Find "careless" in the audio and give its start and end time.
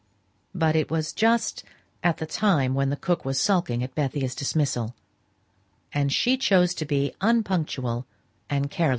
8.71-8.89